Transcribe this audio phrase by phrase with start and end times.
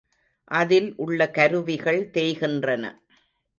[0.51, 2.83] அதில் உள்ள கருவிகள் தேய்கின்றன.